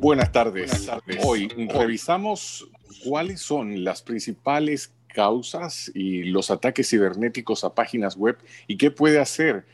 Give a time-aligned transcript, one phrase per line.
[0.00, 0.88] Buenas tardes.
[1.24, 2.70] Hoy revisamos
[3.04, 8.38] cuáles son las principales causas y los ataques cibernéticos a páginas web
[8.68, 9.66] y qué puede hacer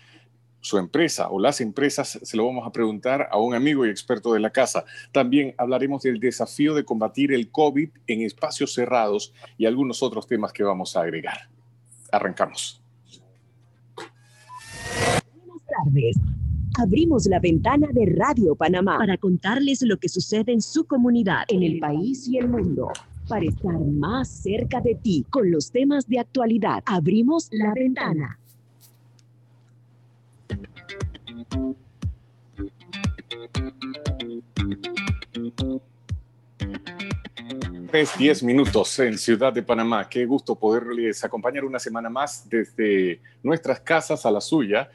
[0.62, 4.32] su empresa o las empresas, se lo vamos a preguntar a un amigo y experto
[4.32, 4.86] de la casa.
[5.12, 10.54] También hablaremos del desafío de combatir el COVID en espacios cerrados y algunos otros temas
[10.54, 11.50] que vamos a agregar.
[12.10, 12.82] Arrancamos.
[13.94, 16.16] Buenas tardes.
[16.76, 21.62] Abrimos la ventana de Radio Panamá para contarles lo que sucede en su comunidad, en
[21.62, 22.88] el país y el mundo.
[23.28, 28.38] Para estar más cerca de ti con los temas de actualidad, abrimos la ventana.
[37.92, 40.08] Tres, diez minutos en Ciudad de Panamá.
[40.08, 44.90] Qué gusto poderles acompañar una semana más desde nuestras casas a la suya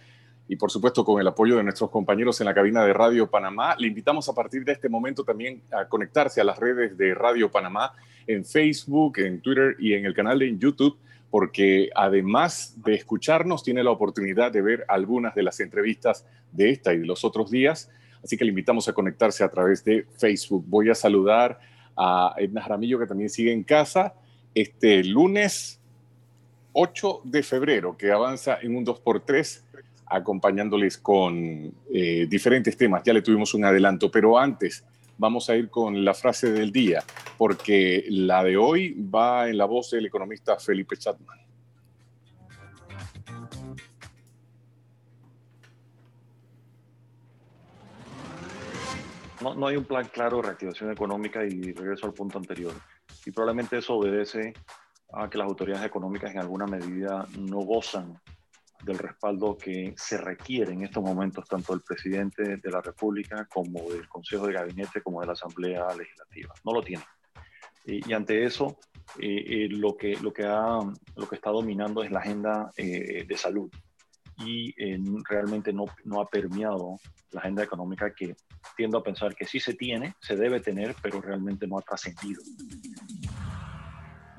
[0.49, 3.75] y por supuesto con el apoyo de nuestros compañeros en la cabina de Radio Panamá.
[3.77, 7.51] Le invitamos a partir de este momento también a conectarse a las redes de Radio
[7.51, 7.93] Panamá
[8.25, 10.97] en Facebook, en Twitter y en el canal de YouTube,
[11.29, 16.95] porque además de escucharnos, tiene la oportunidad de ver algunas de las entrevistas de esta
[16.95, 17.91] y de los otros días.
[18.23, 20.65] Así que le invitamos a conectarse a través de Facebook.
[20.67, 21.59] Voy a saludar
[21.95, 24.15] a Edna Jaramillo, que también sigue en casa,
[24.55, 25.79] este lunes
[26.73, 29.68] 8 de febrero, que avanza en un 2x3
[30.09, 33.03] acompañándoles con eh, diferentes temas.
[33.03, 34.83] Ya le tuvimos un adelanto, pero antes
[35.17, 37.03] vamos a ir con la frase del día,
[37.37, 41.37] porque la de hoy va en la voz del economista Felipe Chatman.
[49.41, 52.73] No, no, hay un plan claro de reactivación económica y regreso al punto anterior.
[53.25, 54.53] Y probablemente eso obedece
[55.13, 58.19] a que las autoridades económicas en alguna medida no gozan
[58.83, 63.89] del respaldo que se requiere en estos momentos tanto del presidente de la República como
[63.89, 66.53] del Consejo de Gabinete como de la Asamblea Legislativa.
[66.63, 67.03] No lo tiene.
[67.85, 68.77] Y, ante eso,
[69.19, 70.79] eh, eh, lo, que, lo, que ha,
[71.15, 73.71] lo que está dominando es la agenda eh, de salud
[74.45, 74.73] y
[75.27, 76.97] realmente no, no ha permeado
[77.31, 78.35] la agenda económica que
[78.77, 82.41] tiendo a pensar que sí se tiene, se debe tener, pero realmente no ha trascendido.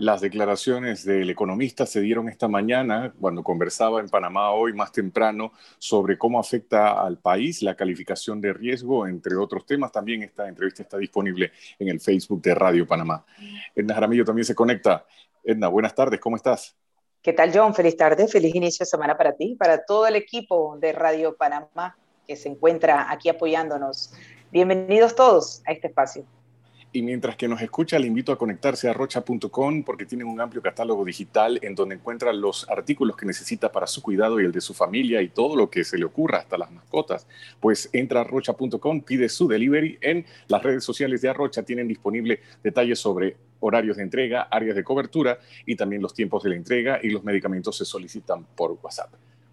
[0.00, 5.53] Las declaraciones del economista se dieron esta mañana cuando conversaba en Panamá hoy más temprano
[5.77, 9.93] sobre cómo afecta al país la calificación de riesgo, entre otros temas.
[9.93, 13.27] También esta entrevista está disponible en el Facebook de Radio Panamá.
[13.75, 15.05] Edna Jaramillo también se conecta.
[15.44, 16.75] Edna, buenas tardes, ¿cómo estás?
[17.21, 17.75] ¿Qué tal, John?
[17.75, 21.94] Feliz tarde, feliz inicio de semana para ti, para todo el equipo de Radio Panamá
[22.27, 24.15] que se encuentra aquí apoyándonos.
[24.50, 26.25] Bienvenidos todos a este espacio.
[26.93, 30.61] Y mientras que nos escucha, le invito a conectarse a rocha.com porque tienen un amplio
[30.61, 34.61] catálogo digital en donde encuentra los artículos que necesita para su cuidado y el de
[34.61, 37.28] su familia y todo lo que se le ocurra, hasta las mascotas.
[37.61, 39.99] Pues entra a rocha.com, pide su delivery.
[40.01, 44.83] En las redes sociales de Arrocha tienen disponible detalles sobre horarios de entrega, áreas de
[44.83, 49.12] cobertura y también los tiempos de la entrega y los medicamentos se solicitan por WhatsApp.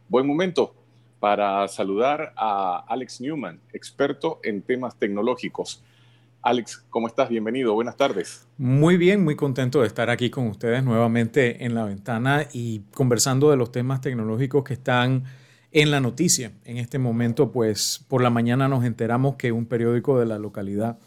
[0.09, 0.73] Buen momento
[1.19, 5.83] para saludar a Alex Newman, experto en temas tecnológicos.
[6.41, 7.29] Alex, ¿cómo estás?
[7.29, 8.47] Bienvenido, buenas tardes.
[8.57, 13.49] Muy bien, muy contento de estar aquí con ustedes nuevamente en la ventana y conversando
[13.49, 15.23] de los temas tecnológicos que están
[15.71, 16.51] en la noticia.
[16.63, 20.97] En este momento, pues por la mañana nos enteramos que un periódico de la localidad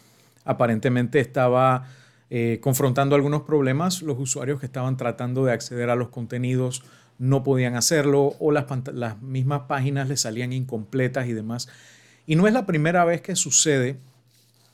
[0.45, 1.87] aparentemente estaba
[2.29, 4.01] eh, confrontando algunos problemas.
[4.01, 6.83] Los usuarios que estaban tratando de acceder a los contenidos
[7.19, 8.65] no podían hacerlo o las,
[9.21, 11.67] mismas páginas les salían incompletas y demás.
[12.25, 13.97] Y no es la primera vez que sucede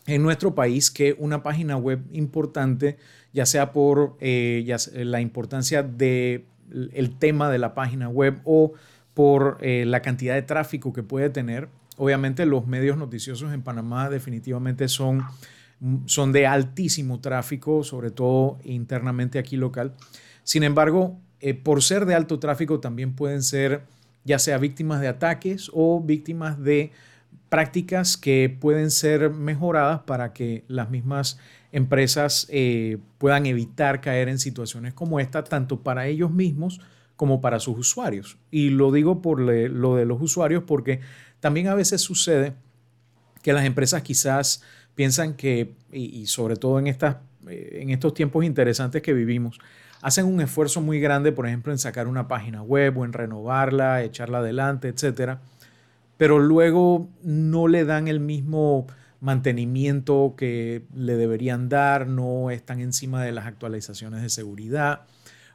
[0.07, 2.97] en nuestro país que una página web importante,
[3.33, 6.45] ya sea por eh, la importancia del
[6.93, 8.73] el tema de la página web o
[9.13, 11.69] por eh, la cantidad de tráfico que puede tener.
[11.97, 15.23] Obviamente los medios noticiosos en Panamá definitivamente son,
[16.05, 19.93] son de altísimo tráfico, sobre todo internamente aquí local.
[20.43, 23.83] Sin embargo, eh, por ser de alto tráfico también pueden ser
[24.23, 26.91] ya sea víctimas de ataques o víctimas de
[27.49, 31.39] prácticas que pueden ser mejoradas para que las mismas
[31.71, 36.81] empresas eh, puedan evitar caer en situaciones como esta, tanto para ellos mismos
[37.15, 38.37] como para sus usuarios.
[38.51, 40.99] Y lo digo por lo de los usuarios porque
[41.39, 42.53] también a veces sucede
[43.41, 44.63] que las empresas quizás
[44.95, 47.17] piensan que, y, sobre todo en, estas,
[47.47, 49.59] eh, en estos tiempos interesantes que vivimos,
[50.01, 54.03] hacen un esfuerzo muy grande, por ejemplo, en sacar una página web o en renovarla,
[54.03, 55.39] echarla adelante, etcétera
[56.17, 58.87] pero luego no le dan el mismo
[59.19, 65.01] mantenimiento que le deberían dar, no están encima de las actualizaciones de seguridad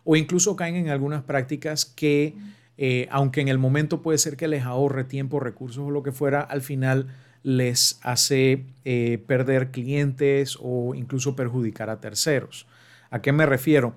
[0.05, 2.35] o incluso caen en algunas prácticas que,
[2.77, 6.13] eh, aunque en el momento puede ser que les ahorre tiempo, recursos o lo que
[6.13, 7.07] fuera, al final
[7.43, 12.67] les hace eh, perder clientes o incluso perjudicar a terceros.
[13.11, 13.95] ¿A qué me refiero?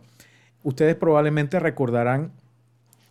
[0.63, 2.31] Ustedes probablemente recordarán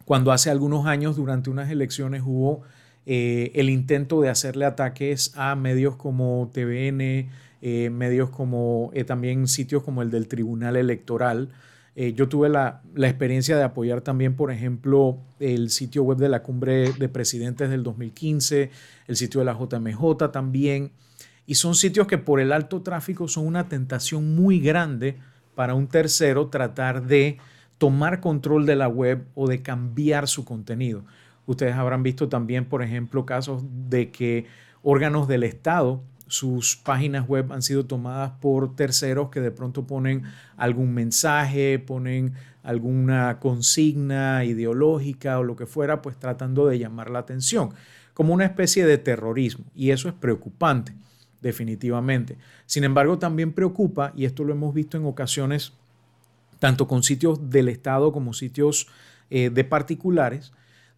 [0.05, 2.63] cuando hace algunos años durante unas elecciones hubo
[3.07, 7.29] eh, el intento de hacerle ataques a medios como TVN,
[7.63, 11.51] eh, medios como también sitios como el del Tribunal Electoral,
[11.97, 16.43] eh, yo tuve la, experiencia de apoyar también, por ejemplo, el sitio web de la
[16.43, 18.71] Cumbre de Presidentes del 2015,
[19.07, 20.91] el sitio de la JMJ también.
[21.47, 25.19] Y son sitios que por el alto tráfico son una tentación muy grande
[25.55, 27.39] para un tercero tratar de
[27.79, 31.05] tomar control de la web o de cambiar su contenido.
[31.47, 34.47] Ustedes habrán visto también, por ejemplo, casos de que
[34.83, 40.23] órganos del Estado sus páginas web han sido tomadas por terceros que de pronto ponen
[40.57, 47.19] algún mensaje, ponen alguna consigna ideológica o lo que fuera, pues tratando de llamar la
[47.21, 47.71] atención,
[48.15, 49.67] como una especie de terrorismo.
[49.75, 50.95] Y eso es preocupante,
[51.43, 52.39] definitivamente.
[52.65, 55.75] Sin embargo, también preocupa, y esto lo hemos visto en ocasiones,
[56.59, 58.89] tanto con sitios del Estado como sitios
[59.29, 60.53] eh, de particulares,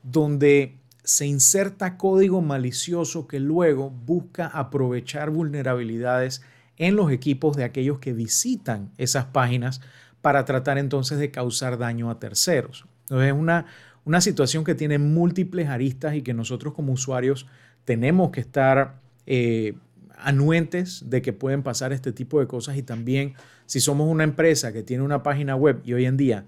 [0.07, 6.43] donde se inserta código malicioso que luego busca aprovechar vulnerabilidades
[6.77, 9.81] en los equipos de aquellos que visitan esas páginas
[10.23, 12.87] para tratar entonces de causar daño a terceros.
[13.03, 13.67] Entonces es una,
[14.05, 17.47] una situación que tiene múltiples aristas y que nosotros como usuarios
[17.85, 19.75] tenemos que estar eh,
[20.17, 23.35] anuentes de que pueden pasar este tipo de cosas y también
[23.67, 26.45] si somos una empresa que tiene una página web y hoy en día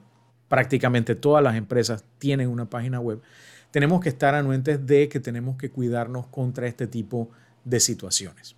[0.48, 3.20] prácticamente todas las empresas tienen una página web,
[3.70, 7.28] tenemos que estar anuentes de que tenemos que cuidarnos contra este tipo
[7.64, 8.56] de situaciones.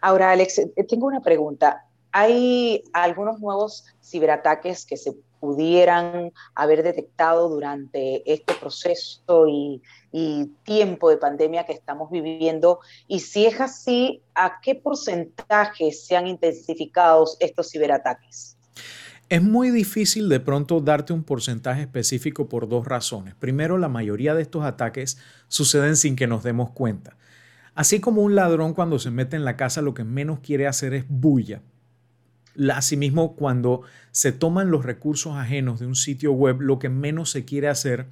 [0.00, 1.84] Ahora, Alex, eh, tengo una pregunta.
[2.12, 11.08] ¿Hay algunos nuevos ciberataques que se pudieran haber detectado durante este proceso y, y, tiempo
[11.08, 12.80] de pandemia que estamos viviendo?
[13.06, 18.56] Y si es así, ¿a qué porcentaje se han intensificado estos ciberataques?
[19.30, 23.36] Es muy difícil de pronto darte un porcentaje específico por dos razones.
[23.36, 27.16] Primero, la mayoría de estos ataques suceden sin que nos demos cuenta.
[27.76, 30.94] Así como un ladrón cuando se mete en la casa lo que menos quiere hacer
[30.94, 31.62] es bulla.
[32.74, 37.44] Asimismo, cuando se toman los recursos ajenos de un sitio web, lo que menos se
[37.44, 38.06] quiere hacer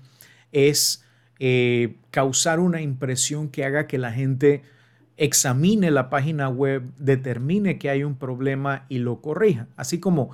[0.52, 1.04] es
[1.40, 4.62] eh, causar una impresión que haga que la gente
[5.16, 9.66] examine la página web, determine que hay un problema y lo corrija.
[9.74, 10.30] Así como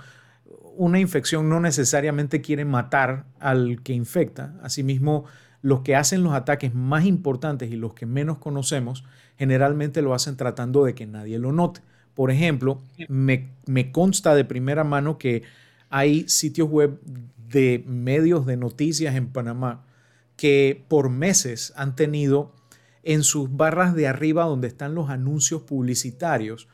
[0.77, 4.55] una infección no necesariamente quiere matar al que infecta.
[4.63, 5.25] Asimismo,
[5.63, 9.05] los que hacen los ataques más importantes y los que menos conocemos,
[9.39, 11.81] generalmente lo hacen tratando de que nadie lo note.
[12.15, 13.51] Por ejemplo, me,
[13.91, 15.43] consta de primera mano que
[15.91, 17.01] hay sitios web
[17.49, 19.85] de medios de noticias en Panamá
[20.37, 22.53] que por meses han tenido
[23.03, 26.69] en sus barras de arriba donde están los anuncios publicitarios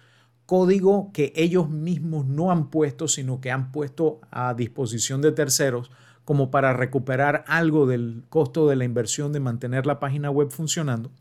[0.50, 5.92] código que ellos mismos no han puesto, sino que han puesto a disposición de terceros
[6.24, 11.12] como para recuperar algo del costo de la inversión de mantener la página web funcionando.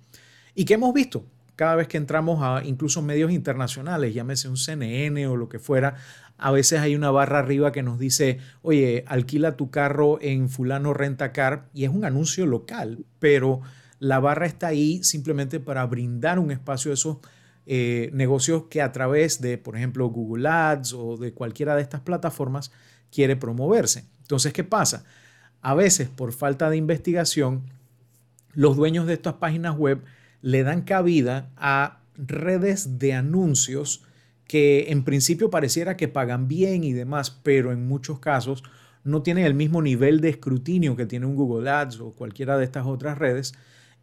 [0.55, 5.27] Y que hemos visto cada vez que entramos a incluso medios internacionales, llámese un CNN
[5.27, 5.97] o lo que fuera,
[6.39, 10.95] a veces hay una barra arriba que nos dice, oye, alquila tu carro en fulano
[10.95, 13.61] renta car y es un anuncio local, pero
[13.99, 17.17] la barra está ahí simplemente para brindar un espacio de esos
[17.71, 22.01] eh, negocios que a través de, por ejemplo, Google Ads o de cualquiera de estas
[22.01, 22.71] plataformas
[23.11, 24.05] quiere promoverse.
[24.21, 25.03] Entonces, ¿qué pasa?
[25.61, 27.69] A veces, por falta de investigación,
[28.53, 30.01] los dueños de estas páginas web
[30.41, 34.03] le dan cabida a redes de anuncios
[34.47, 38.63] que en principio pareciera que pagan bien y demás, pero en muchos casos
[39.03, 42.65] no tienen el mismo nivel de escrutinio que tiene un Google Ads o cualquiera de
[42.65, 43.53] estas otras redes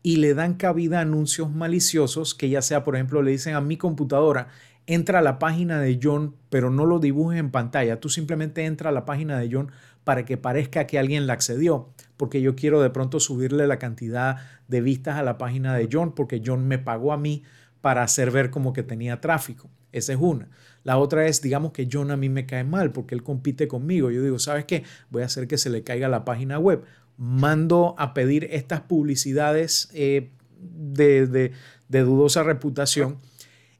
[0.07, 3.61] y le dan cabida a anuncios maliciosos que ya sea, por ejemplo, le dicen a
[3.61, 4.47] mi computadora,
[4.87, 7.99] entra a la página de John, pero no lo dibujes en pantalla.
[7.99, 9.73] Tú simplemente entra a la página de John
[10.05, 14.37] para que parezca que alguien la accedió, porque yo quiero de pronto subirle la cantidad
[14.69, 17.43] de vistas a la página de John, porque John me pagó a mí
[17.81, 19.69] para hacer ver como que tenía tráfico.
[19.91, 20.49] Esa es una.
[20.85, 24.13] La otra es, digamos que John a mí me cae mal porque él compite conmigo.
[24.13, 24.85] Yo digo, ¿sabes qué?
[25.11, 26.85] Voy a hacer que se le caiga la página web
[27.17, 31.53] mando a pedir estas publicidades eh, de,
[31.89, 33.19] dudosa reputación.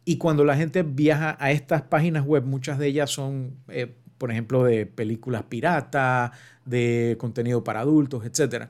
[0.05, 4.31] Y cuando la gente viaja a estas páginas web, muchas de ellas son, eh, por
[4.31, 6.33] ejemplo, de películas pirata,
[6.65, 8.69] de contenido para adultos, etc.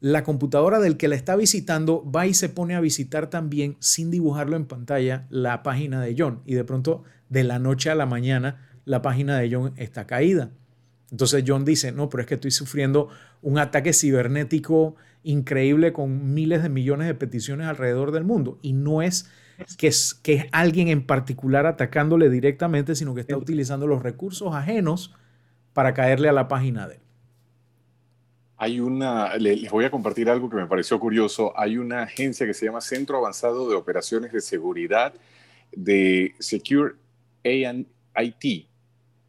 [0.00, 4.10] La computadora del que la está visitando va y se pone a visitar también, sin
[4.10, 6.42] dibujarlo en pantalla, la página de John.
[6.44, 10.50] Y de pronto, de la noche a la mañana, la página de John está caída.
[11.10, 13.08] Entonces John dice, no, pero es que estoy sufriendo
[13.44, 18.58] un ataque cibernético increíble con miles de millones de peticiones alrededor del mundo.
[18.62, 19.30] Y no es
[19.76, 24.54] que es, que es alguien en particular atacándole directamente, sino que está utilizando los recursos
[24.54, 25.14] ajenos
[25.74, 27.00] para caerle a la página de él.
[28.56, 31.52] Hay una, les voy a compartir algo que me pareció curioso.
[31.58, 35.12] Hay una agencia que se llama Centro Avanzado de Operaciones de Seguridad
[35.72, 36.94] de Secure
[37.44, 38.68] IT.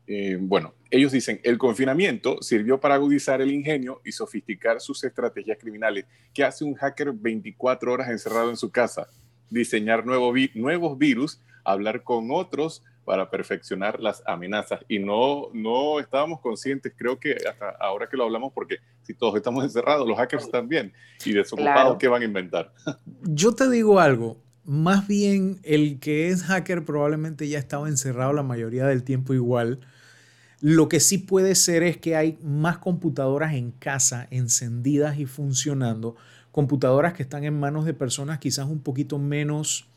[0.08, 5.58] Eh, bueno, ellos dicen, el confinamiento sirvió para agudizar el ingenio y sofisticar sus estrategias
[5.60, 6.06] criminales.
[6.34, 9.08] ¿Qué hace un hacker 24 horas encerrado en su casa?
[9.50, 14.80] Diseñar nuevos virus, hablar con otros para perfeccionar las amenazas.
[14.88, 19.36] Y no, no estábamos conscientes, creo que hasta ahora que lo hablamos, porque si todos
[19.36, 20.92] estamos encerrados, los hackers también,
[21.24, 22.74] y desocupados, ¿qué van a inventar?
[23.24, 28.44] Yo te digo algo, más bien el que es hacker probablemente ya estaba encerrado la
[28.44, 29.80] mayoría del tiempo igual.
[30.62, 36.16] Lo que sí puede ser es que hay más computadoras en casa encendidas y funcionando,
[36.52, 39.88] computadoras que están en manos de personas quizás un poquito menos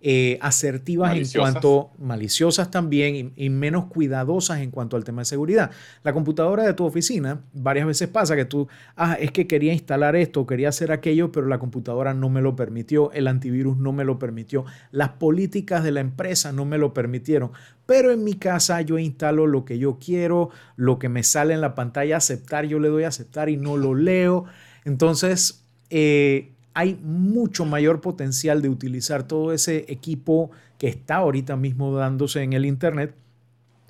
[0.00, 5.72] eh, asertivas en cuanto maliciosas también y, menos cuidadosas en cuanto al tema de seguridad.
[6.04, 10.14] La computadora de tu oficina, varias veces pasa que tú, ah, es que quería instalar
[10.14, 14.04] esto, quería hacer aquello, pero la computadora no me lo permitió, el antivirus no me
[14.04, 17.50] lo permitió, las políticas de la empresa no me lo permitieron.
[17.84, 21.60] Pero en mi casa yo instalo lo que yo quiero, lo que me sale en
[21.60, 24.44] la pantalla aceptar, yo le doy a aceptar y no lo leo.
[24.84, 31.92] Entonces, eh, hay mucho mayor potencial de utilizar todo ese equipo que está ahorita mismo
[31.92, 33.16] dándose en el Internet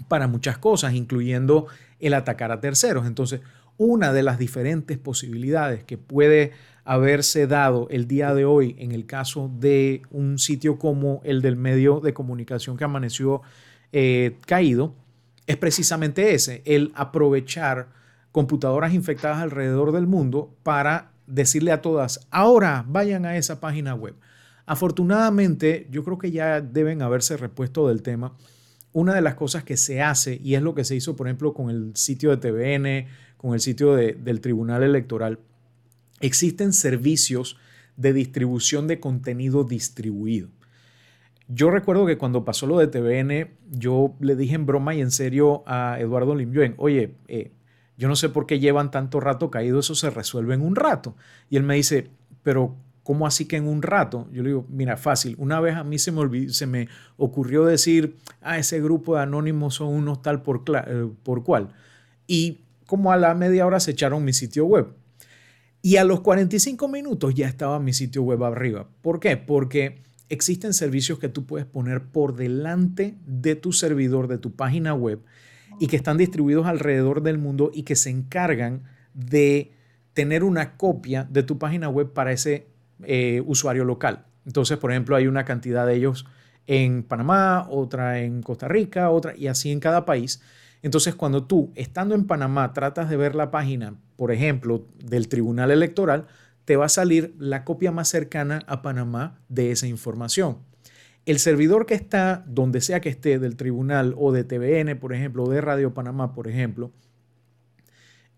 [0.09, 1.66] para muchas cosas, incluyendo
[2.00, 3.07] el atacar a terceros.
[3.07, 3.42] Entonces,
[3.76, 6.52] una de las diferentes posibilidades que puede
[6.87, 11.57] haberse dado el día de hoy en el caso de un sitio como el del
[11.57, 13.42] medio de comunicación que amaneció
[13.92, 14.95] eh, caído,
[15.47, 17.88] es precisamente ese, el aprovechar
[18.33, 24.14] computadoras infectadas alrededor del mundo para decirle a todas, ahora vayan a esa página web.
[24.66, 28.37] Afortunadamente, yo creo que ya deben haberse repuesto del tema.
[28.92, 31.54] Una de las cosas que se hace, y es lo que se hizo, por ejemplo,
[31.54, 33.06] con el sitio de TVN,
[33.37, 35.38] con el sitio del Tribunal Electoral,
[36.20, 37.56] existen servicios
[37.97, 40.49] de distribución de contenido distribuido.
[41.49, 45.11] Yo recuerdo que cuando pasó lo de TVN, yo le dije en broma y en
[45.11, 47.52] serio a Eduardo Limjoen, oye, eh,
[47.99, 51.17] yo no sé por qué llevan tanto rato caído, eso se resuelve en un rato.
[51.50, 52.09] Y él me dice,
[52.45, 54.28] pero ¿cómo así que en un rato?
[54.33, 55.35] Yo le digo, mira, fácil.
[55.38, 59.75] Una vez a mí se me, se me ocurrió decir, ah, ese grupo de anónimos
[59.75, 61.71] son unos tal por, eh, por cual.
[62.28, 64.95] Y como a la media hora se echaron mi sitio web.
[65.83, 68.88] Y a los 45 minutos ya estaba mi sitio web arriba.
[69.02, 69.37] ¿Por qué?
[69.37, 74.95] Porque existen servicios que tú puedes poner por delante de tu servidor, de tu página
[74.95, 75.21] web,
[75.78, 78.82] y que están distribuidos alrededor del mundo y que se encargan
[79.14, 79.73] de
[80.14, 82.66] tener una copia de tu página web para ese
[83.04, 84.26] eh, usuario local.
[84.47, 86.26] Entonces, por ejemplo, hay una cantidad de ellos
[86.66, 90.40] en Panamá, otra en Costa Rica, otra y así en cada país.
[90.82, 95.70] Entonces, cuando tú, estando en Panamá, tratas de ver la página, por ejemplo, del Tribunal
[95.70, 96.26] Electoral,
[96.64, 100.58] te va a salir la copia más cercana a Panamá de esa información.
[101.28, 105.44] El servidor que está donde sea que esté, del tribunal o de TVN, por ejemplo,
[105.44, 106.90] o de Radio Panamá, por ejemplo,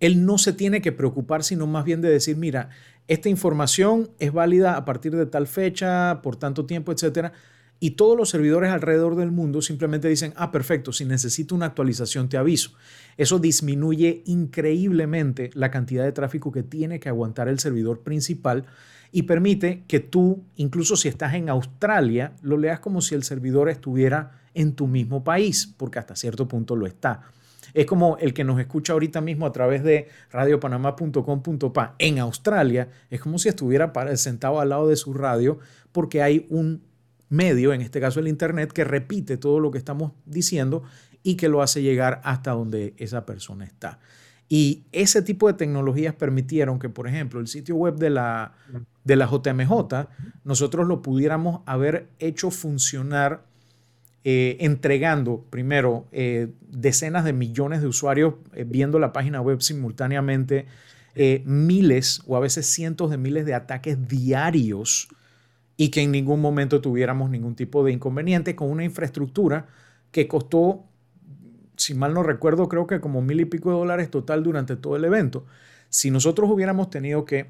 [0.00, 2.70] él no se tiene que preocupar, sino más bien de decir, mira,
[3.06, 7.32] esta información es válida a partir de tal fecha, por tanto tiempo, etcétera.
[7.82, 12.28] Y todos los servidores alrededor del mundo simplemente dicen, ah, perfecto, si necesito una actualización
[12.28, 12.72] te aviso.
[13.16, 18.66] Eso disminuye increíblemente la cantidad de tráfico que tiene que aguantar el servidor principal
[19.12, 23.70] y permite que tú, incluso si estás en Australia, lo leas como si el servidor
[23.70, 27.22] estuviera en tu mismo país, porque hasta cierto punto lo está.
[27.72, 33.20] Es como el que nos escucha ahorita mismo a través de radiopanamá.com.pa en Australia, es
[33.20, 35.58] como si estuviera sentado al lado de su radio,
[35.92, 36.82] porque hay un
[37.30, 40.82] medio, en este caso el Internet, que repite todo lo que estamos diciendo
[41.22, 43.98] y que lo hace llegar hasta donde esa persona está.
[44.48, 48.52] Y ese tipo de tecnologías permitieron que, por ejemplo, el sitio web de la,
[49.04, 50.08] de la JMJ,
[50.42, 53.44] nosotros lo pudiéramos haber hecho funcionar
[54.22, 60.66] eh, entregando primero eh, decenas de millones de usuarios eh, viendo la página web simultáneamente,
[61.44, 65.08] miles o a veces cientos de miles de ataques diarios
[65.80, 69.66] y que en ningún momento tuviéramos ningún tipo de inconveniente con una infraestructura
[70.10, 70.84] que costó
[71.78, 74.96] si mal no recuerdo, creo que como mil y pico de dólares total durante todo
[74.96, 75.46] el evento.
[75.88, 77.46] Si nosotros hubiéramos tenido que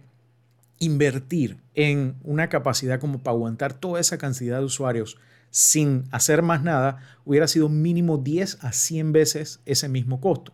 [0.79, 5.19] invertir en una capacidad como para aguantar toda esa cantidad de usuarios
[5.51, 10.53] sin hacer más nada, hubiera sido mínimo 10 a 100 veces ese mismo costo.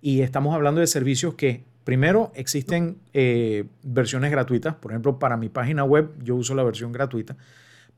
[0.00, 4.74] Y estamos hablando de servicios que, primero, existen eh, versiones gratuitas.
[4.74, 7.36] Por ejemplo, para mi página web yo uso la versión gratuita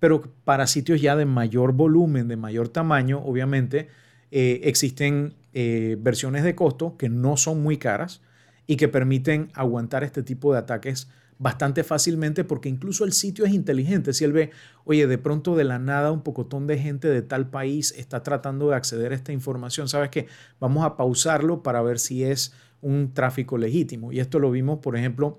[0.05, 3.89] pero para sitios ya de mayor volumen, de mayor tamaño, obviamente,
[4.31, 8.21] eh, existen eh, versiones de costo que no son muy caras
[8.67, 13.55] y que permiten aguantar este tipo de ataques bastante fácilmente porque incluso el sitio es
[13.55, 14.13] inteligente.
[14.13, 14.51] Si él ve,
[14.85, 18.69] oye, de pronto de la nada un pocotón de gente de tal país está tratando
[18.69, 20.27] de acceder a esta información, ¿sabes qué?
[20.61, 22.53] Vamos a pausarlo para ver si es
[22.85, 24.13] un tráfico legítimo.
[24.13, 25.39] Y esto lo vimos, por ejemplo,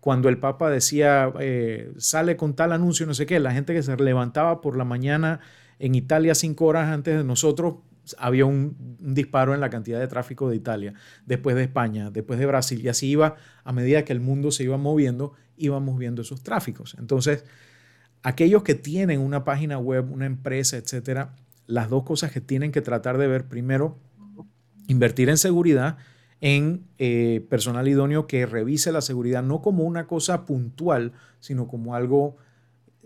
[0.00, 3.82] cuando el Papa decía, eh, sale con tal anuncio, no sé qué, la gente que
[3.82, 5.40] se levantaba por la mañana
[5.78, 7.74] en Italia cinco horas antes de nosotros
[8.18, 10.94] había un, disparo en la cantidad de tráfico de Italia,
[11.26, 14.62] después de España, después de Brasil, y así iba, a medida que el mundo se
[14.64, 16.96] iba moviendo, íbamos viendo esos tráficos.
[16.98, 17.44] Entonces,
[18.22, 21.34] aquellos que tienen una página web, una empresa, etcétera,
[21.66, 23.98] las dos cosas que tienen que tratar de ver, primero,
[24.86, 25.98] invertir en seguridad,
[26.40, 31.94] en eh, personal idóneo que revise la seguridad no como una cosa puntual, sino como
[31.94, 32.36] algo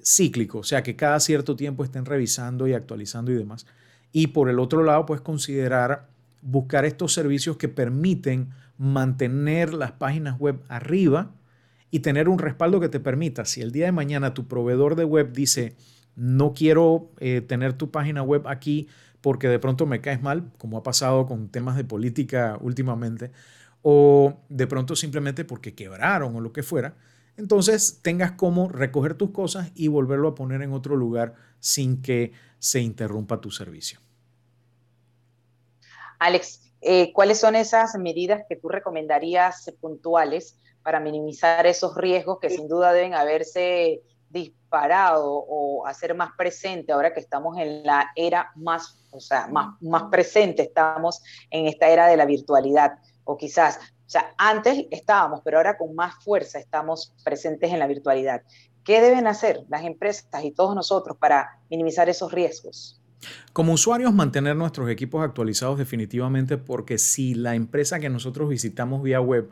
[0.03, 3.67] cíclico, o sea, que cada cierto tiempo estén revisando y actualizando y demás.
[4.13, 6.09] Y por el otro lado, pues considerar
[6.43, 11.33] buscar estos servicios que permiten mantener las páginas web arriba
[11.91, 15.05] y tener un respaldo que te permita, si el día de mañana tu proveedor de
[15.05, 15.77] web dice,
[16.17, 18.89] no quiero eh, tener tu página web aquí
[19.21, 23.31] porque de pronto me caes mal, como ha pasado con temas de política últimamente,
[23.83, 26.95] o de pronto simplemente porque quebraron o lo que fuera,
[27.37, 32.33] entonces tengas como recoger tus cosas y volverlo a poner en otro lugar sin que
[32.59, 33.99] se interrumpa tu servicio.
[36.19, 42.51] Alex, eh, ¿cuáles son esas medidas que tú recomendarías puntuales para minimizar esos riesgos que
[42.51, 48.51] sin duda deben haberse disparado o hacer más presente ahora que estamos en la era
[48.57, 52.99] más, o sea, más, más presente, estamos en esta era de la virtualidad?
[53.25, 57.87] O quizás, o sea, antes estábamos, pero ahora con más fuerza estamos presentes en la
[57.87, 58.43] virtualidad.
[58.85, 63.01] ¿Qué deben hacer las empresas y todos nosotros para minimizar esos riesgos?
[63.53, 69.21] Como usuarios, mantener nuestros equipos actualizados definitivamente porque si la empresa que nosotros visitamos vía
[69.21, 69.51] web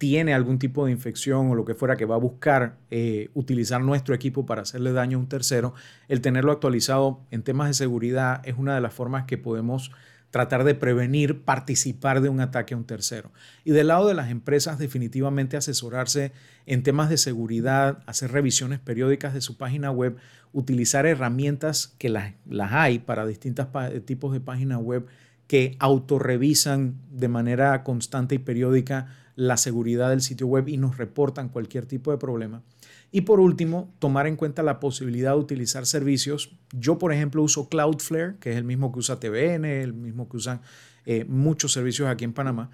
[0.00, 3.82] tiene algún tipo de infección o lo que fuera que va a buscar eh, utilizar
[3.82, 5.74] nuestro equipo para hacerle daño a un tercero,
[6.08, 9.92] el tenerlo actualizado en temas de seguridad es una de las formas que podemos
[10.30, 13.30] tratar de prevenir participar de un ataque a un tercero.
[13.62, 16.32] Y del lado de las empresas, definitivamente asesorarse
[16.64, 20.16] en temas de seguridad, hacer revisiones periódicas de su página web,
[20.54, 23.66] utilizar herramientas que las, las hay para distintos
[24.06, 25.04] tipos de páginas web
[25.46, 29.08] que autorrevisan de manera constante y periódica
[29.40, 32.62] la seguridad del sitio web y nos reportan cualquier tipo de problema.
[33.10, 36.58] Y por último, tomar en cuenta la posibilidad de utilizar servicios.
[36.74, 40.36] Yo, por ejemplo, uso Cloudflare, que es el mismo que usa TVN, el mismo que
[40.36, 40.60] usan
[41.06, 42.70] eh, muchos servicios aquí en Panamá.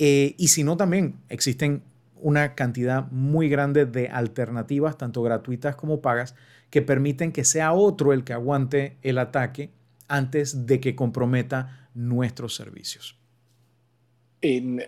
[0.00, 1.84] Eh, y si no, también existen
[2.16, 6.34] una cantidad muy grande de alternativas, tanto gratuitas como pagas,
[6.70, 9.70] que permiten que sea otro el que aguante el ataque
[10.08, 13.21] antes de que comprometa nuestros servicios.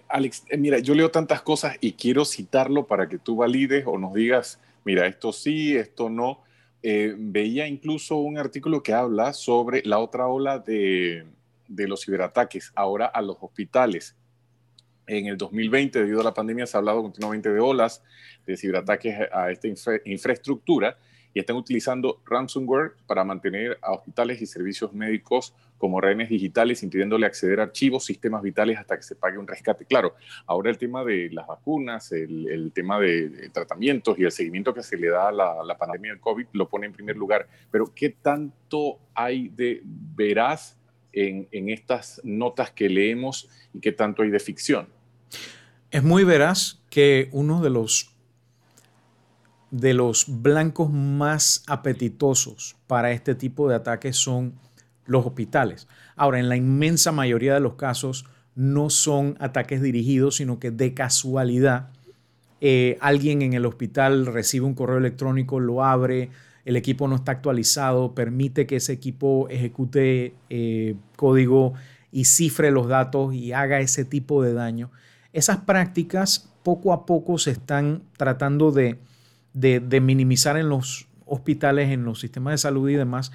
[0.08, 3.98] Alex, eh, mira, yo leo tantas cosas y quiero citarlo para que tú valides o
[3.98, 6.42] nos digas mira, esto sí, esto no.
[6.82, 11.26] Eh, veía incluso un artículo que habla sobre la otra ola de,
[11.68, 14.14] los ciberataques ahora a los hospitales.
[15.06, 18.02] En el 2020, debido a la pandemia, se ha hablado continuamente de olas
[18.46, 19.68] de ciberataques a esta
[20.04, 20.98] infraestructura
[21.32, 27.26] y están utilizando ransomware para mantener a hospitales y servicios médicos como rehenes digitales, impidiéndole
[27.26, 29.84] acceder a archivos, sistemas vitales hasta que se pague un rescate.
[29.84, 30.14] Claro,
[30.46, 34.96] ahora el tema de las vacunas, el, tema de, tratamientos y el seguimiento que se
[34.96, 37.48] le da a la, pandemia del COVID lo pone en primer lugar.
[37.70, 40.78] Pero ¿qué tanto hay de veraz
[41.12, 44.88] en, estas notas que leemos y qué tanto hay de ficción?
[45.90, 48.10] Es muy veraz que uno de los
[49.70, 54.54] de los blancos más apetitosos para este tipo de ataques son
[55.06, 55.88] los hospitales.
[56.16, 60.94] Ahora, en la inmensa mayoría de los casos no son ataques dirigidos, sino que de
[60.94, 61.90] casualidad
[62.60, 66.30] eh, alguien en el hospital recibe un correo electrónico, lo abre,
[66.64, 71.74] el equipo no está actualizado, permite que ese equipo ejecute eh, código
[72.10, 74.90] y cifre los datos y haga ese tipo de daño.
[75.32, 78.98] Esas prácticas poco a poco se están tratando de
[79.54, 83.32] de, minimizar en los hospitales, en los sistemas de salud y demás,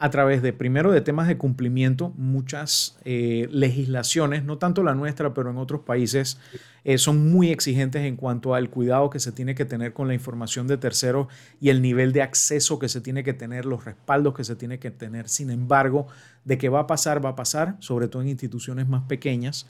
[0.00, 2.14] a través de, primero, de temas de cumplimiento.
[2.16, 6.38] Muchas eh, legislaciones, no tanto la nuestra, pero en otros países,
[6.84, 10.14] eh, son muy exigentes en cuanto al cuidado que se tiene que tener con la
[10.14, 11.26] información de terceros
[11.60, 14.78] y el nivel de acceso que se tiene que tener, los respaldos que se tiene
[14.78, 15.28] que tener.
[15.28, 16.06] Sin embargo,
[16.46, 19.66] de que va a pasar, va a pasar, sobre todo en instituciones más pequeñas.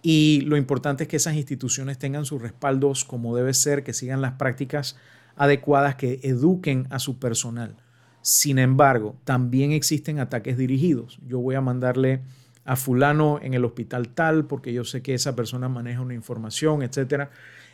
[0.00, 4.22] Y lo importante es que esas instituciones tengan sus respaldos como debe ser, que sigan
[4.22, 4.96] las prácticas
[5.36, 7.76] adecuadas que eduquen a su personal.
[8.26, 11.20] Sin embargo, también existen ataques dirigidos.
[11.28, 12.22] Yo voy a mandarle
[12.64, 16.82] a fulano en el hospital tal porque yo sé que esa persona maneja una información,
[16.82, 17.30] etcétera.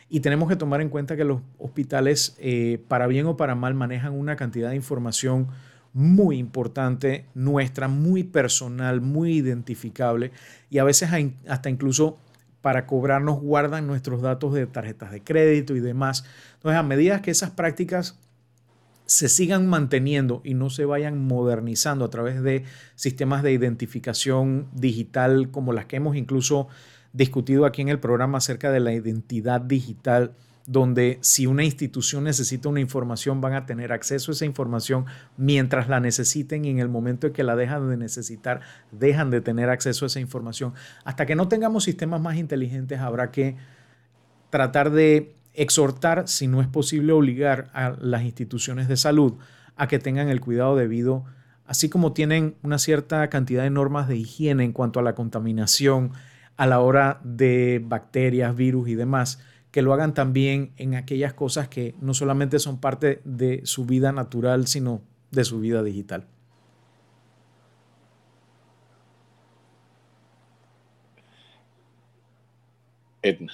[0.09, 3.73] Y tenemos que tomar en cuenta que los hospitales, eh, para bien o para mal,
[3.73, 5.47] manejan una cantidad de información
[5.91, 10.31] muy importante nuestra, muy personal, muy identificable
[10.69, 11.09] y a veces
[11.47, 12.19] hasta incluso
[12.61, 16.25] para cobrarnos guardan nuestros datos de tarjetas de crédito y demás.
[16.57, 18.19] Entonces, a medida que esas prácticas
[19.05, 22.63] se sigan manteniendo y no se vayan modernizando a través de
[22.95, 26.67] sistemas de identificación digital como las que hemos incluso
[27.11, 30.33] discutido aquí en el programa acerca de la identidad digital,
[30.65, 35.89] donde si una institución necesita una información van a tener acceso a esa información mientras
[35.89, 38.61] la necesiten y en el momento en que la dejan de necesitar
[38.91, 40.73] dejan de tener acceso a esa información.
[41.03, 43.57] Hasta que no tengamos sistemas más inteligentes habrá que
[44.49, 49.35] tratar de exhortar, si no es posible obligar a las instituciones de salud
[49.75, 51.25] a que tengan el cuidado debido,
[51.65, 56.11] así como tienen una cierta cantidad de normas de higiene en cuanto a la contaminación
[56.57, 59.39] a la hora de bacterias, virus y demás
[59.73, 64.11] que lo hagan también en aquellas cosas que no solamente son parte de su vida
[64.11, 66.27] natural, sino de su vida digital.
[73.23, 73.51] Edna.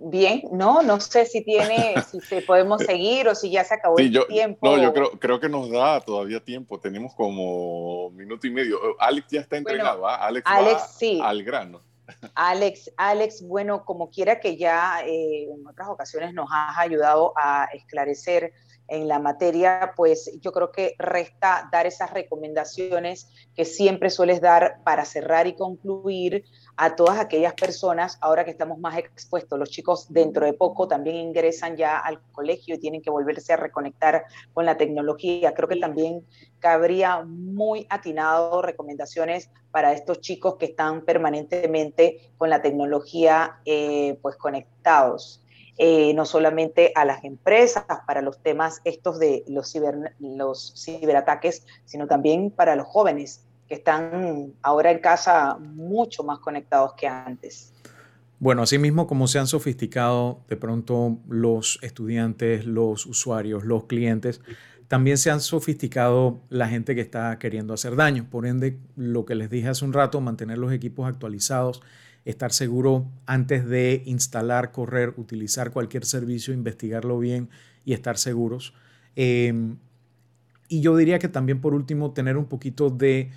[0.00, 3.98] Bien, no, no sé si tiene, si se podemos seguir o si ya se acabó
[3.98, 4.58] el tiempo.
[4.66, 6.78] No, yo creo, creo que nos da todavía tiempo.
[6.80, 8.78] Tenemos como minuto y medio.
[8.98, 10.26] Alex ya está entregado, ¿ah?
[10.26, 11.20] Alex, Alex sí.
[11.22, 11.80] al grano.
[12.34, 17.68] Alex, Alex, bueno, como quiera que ya eh, en otras ocasiones nos has ayudado a
[17.74, 18.52] esclarecer
[18.88, 24.82] en la materia, pues yo creo que resta dar esas recomendaciones que siempre sueles dar
[24.82, 26.44] para cerrar y concluir
[26.76, 31.16] a todas aquellas personas, ahora que estamos más expuestos, los chicos dentro de poco también
[31.16, 34.24] ingresan ya al colegio y tienen que volverse a reconectar
[34.54, 35.54] con la tecnología.
[35.54, 36.24] Creo que también
[36.60, 44.36] cabría muy atinado recomendaciones para estos chicos que están permanentemente con la tecnología eh, pues
[44.36, 45.42] conectados.
[45.80, 49.72] Eh, no solamente a las empresas para los temas estos de los,
[50.18, 56.94] los ciberataques, sino también para los jóvenes que están ahora en casa mucho más conectados
[56.94, 57.72] que antes.
[58.40, 64.40] Bueno, asimismo como se han sofisticado de pronto los estudiantes, los usuarios, los clientes,
[64.88, 68.26] también se han sofisticado la gente que está queriendo hacer daño.
[68.30, 71.82] Por ende, lo que les dije hace un rato, mantener los equipos actualizados,
[72.28, 77.48] estar seguro antes de instalar, correr, utilizar cualquier servicio, investigarlo bien
[77.86, 78.74] y estar seguros.
[79.16, 79.78] Em,
[80.68, 83.30] y yo diría que también por último, tener un poquito de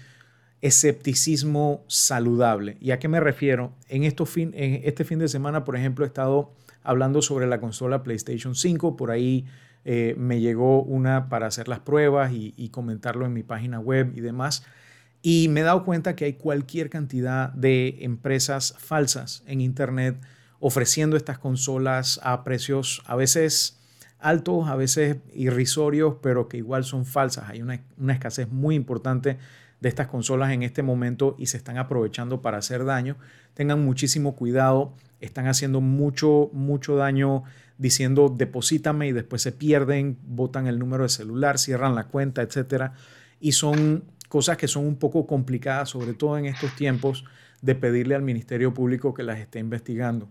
[0.60, 2.75] escepticismo saludable.
[2.82, 3.71] ¿Y a qué me refiero?
[3.88, 6.51] En, fin, en este fin de semana, por ejemplo, he estado
[6.84, 8.97] hablando sobre la consola PlayStation 5.
[8.97, 9.45] Por ahí
[9.86, 14.12] eh, me llegó una para hacer las pruebas y, y, comentarlo en mi página web
[14.17, 14.65] y demás.
[15.22, 20.20] Y me he dado cuenta que hay cualquier cantidad de empresas falsas en Internet
[20.60, 23.80] ofreciendo estas consolas a precios a veces
[24.20, 27.50] altos, a veces irrisorios, pero que igual son falsas.
[27.50, 29.38] Hay una, una escasez muy importante
[29.80, 33.18] de estas consolas en este momento y se están aprovechando para hacer daño.
[33.56, 37.44] Tengan muchísimo cuidado, están haciendo mucho, mucho daño
[37.80, 42.94] diciendo deposítame y después se pierden, botan el número de celular, cierran la cuenta, etcétera.
[43.40, 47.26] Y son cosas que son un poco complicadas, sobre todo en estos tiempos,
[47.62, 50.30] de pedirle al Ministerio Público que las esté investigando.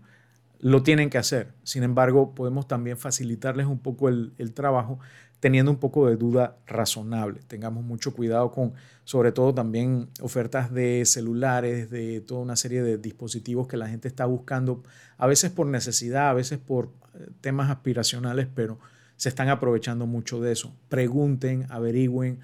[0.59, 1.53] Lo tienen que hacer.
[1.61, 4.97] Sin embargo, podemos también facilitarles un poco el, trabajo
[5.39, 7.41] teniendo un poco de duda razonable.
[7.47, 12.97] Tengamos mucho cuidado con, sobre todo también ofertas de celulares, de toda una serie de
[12.97, 14.81] dispositivos que la gente está buscando,
[15.19, 18.79] a veces por necesidad, a veces por eh, temas aspiracionales, pero
[19.15, 20.73] se están aprovechando mucho de eso.
[20.89, 22.39] Pregunten, averigüen.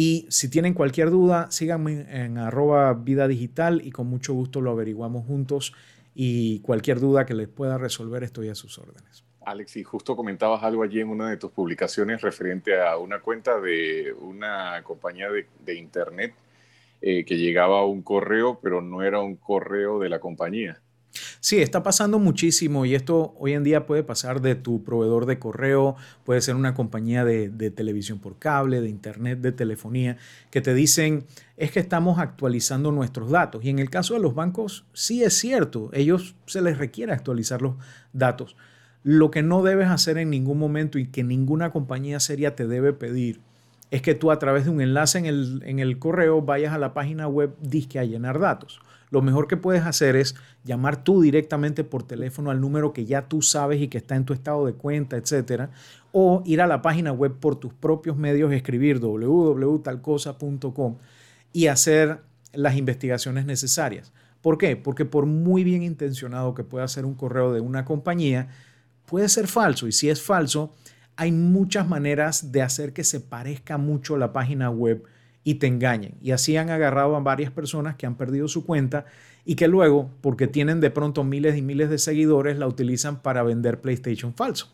[0.00, 4.70] Y si tienen cualquier duda, síganme en arroba vida digital y con mucho gusto lo
[4.70, 5.74] averiguamos juntos.
[6.14, 9.24] Y cualquier duda que les pueda resolver, estoy a sus órdenes.
[9.44, 13.60] Alex, y justo comentabas algo allí en una de tus publicaciones referente a una cuenta
[13.60, 16.32] de una compañía de, Internet
[17.00, 20.80] eh, que llegaba a un correo, pero no era un correo de la compañía.
[21.48, 25.38] Sí, está pasando muchísimo y esto hoy en día puede pasar de tu proveedor de
[25.38, 30.18] correo, puede ser una compañía de, televisión por cable, de internet, de telefonía,
[30.50, 31.24] que te dicen
[31.56, 33.64] es que estamos actualizando nuestros datos.
[33.64, 37.62] Y en el caso de los bancos, sí es cierto, ellos se les requiere actualizar
[37.62, 37.76] los
[38.12, 38.54] datos.
[39.02, 42.92] Lo que no debes hacer en ningún momento y que ninguna compañía seria te debe
[42.92, 43.40] pedir
[43.90, 46.78] es que tú a través de un enlace en el, en el correo vayas a
[46.78, 48.82] la página web disque a llenar datos.
[49.10, 53.28] Lo mejor que puedes hacer es llamar tú directamente por teléfono al número que ya
[53.28, 55.70] tú sabes y que está en tu estado de cuenta, etcétera,
[56.12, 60.96] o ir a la página web por tus propios medios, escribir www.talcosa.com
[61.52, 62.20] y hacer
[62.52, 64.12] las investigaciones necesarias.
[64.40, 64.76] ¿Por qué?
[64.76, 68.48] Porque por muy bien intencionado que pueda ser un correo de una compañía,
[69.06, 69.86] puede ser falso.
[69.86, 70.74] Y si es falso,
[71.16, 75.04] hay muchas maneras de hacer que se parezca mucho la página web
[75.44, 76.14] y te engañen.
[76.20, 79.06] Y así han agarrado a varias personas que han perdido su cuenta
[79.44, 83.42] y que luego, porque tienen de pronto miles y miles de seguidores, la utilizan para
[83.42, 84.72] vender PlayStation falso.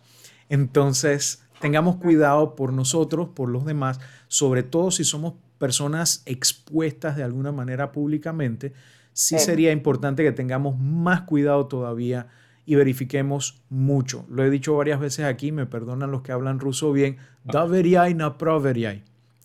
[0.49, 7.23] Entonces, tengamos cuidado por nosotros, por los demás, sobre todo si somos personas expuestas de
[7.23, 8.73] alguna manera públicamente,
[9.13, 12.27] sí sería importante que tengamos más cuidado todavía
[12.67, 14.27] y verifiquemos mucho.
[14.29, 18.15] Lo he dicho varias veces aquí, me perdonan los que hablan ruso bien, da veriai
[18.15, 18.37] na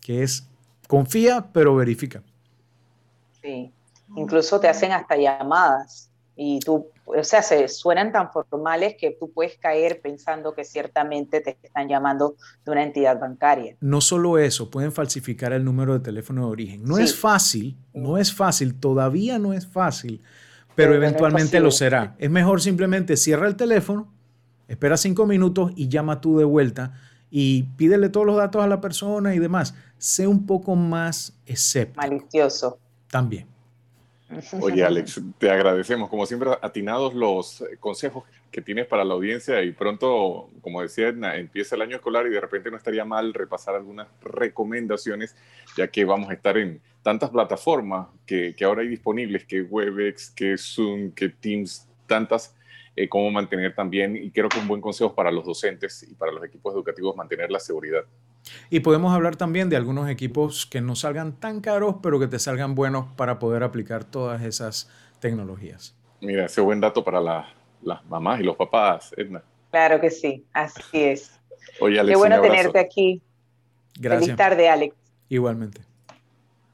[0.00, 0.49] que es
[0.90, 2.20] confía pero verifica.
[3.40, 3.72] Sí,
[4.16, 9.30] incluso te hacen hasta llamadas y tú, o sea, se suenan tan formales que tú
[9.30, 13.76] puedes caer pensando que ciertamente te están llamando de una entidad bancaria.
[13.80, 16.82] No solo eso, pueden falsificar el número de teléfono de origen.
[16.82, 20.20] No es fácil, no es fácil, todavía no es fácil,
[20.74, 22.16] pero, eventualmente lo será.
[22.18, 24.12] Es mejor simplemente cierra el teléfono,
[24.66, 26.94] espera cinco minutos y llama tú de vuelta
[27.30, 29.74] y pídele todos los datos a la persona y demás.
[29.98, 32.00] Sé un poco más escéptico.
[32.00, 32.78] Malicioso.
[33.10, 33.46] También.
[34.60, 36.08] Oye, Alex, te agradecemos.
[36.08, 41.36] Como siempre, atinados los consejos que tienes para la audiencia y pronto, como decía Edna,
[41.36, 45.36] empieza el año escolar y de repente no estaría mal repasar algunas recomendaciones,
[45.76, 50.30] ya que vamos a estar en tantas plataformas que, que ahora hay disponibles, que Webex,
[50.30, 52.54] que Zoom, que Teams, tantas,
[52.96, 56.32] eh, cómo mantener también, y creo que un buen consejo para los docentes y para
[56.32, 58.04] los equipos educativos, mantener la seguridad.
[58.68, 62.38] Y podemos hablar también de algunos equipos que no salgan tan caros, pero que te
[62.38, 65.96] salgan buenos para poder aplicar todas esas tecnologías.
[66.20, 69.42] Mira, ese buen dato para las mamás y los papás, Edna.
[69.70, 71.40] Claro que sí, así es.
[71.80, 73.22] Oye, Alex, Qué bueno tenerte aquí.
[73.98, 74.24] Gracias.
[74.24, 74.96] Feliz tarde, Alex.
[75.28, 75.89] Igualmente.